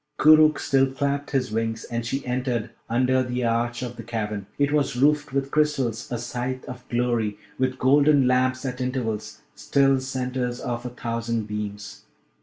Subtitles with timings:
[0.17, 4.47] Koorookh still clapped his wings, and she entered under the arch of the cavern.
[4.57, 9.99] It was roofed with crystals, a sight of glory, with golden lamps at intervals, still
[9.99, 12.01] centres of a thousand beams.